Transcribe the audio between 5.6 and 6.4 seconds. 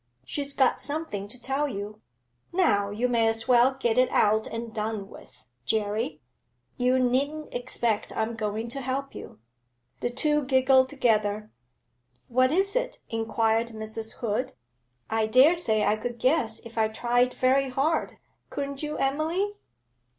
Jerry;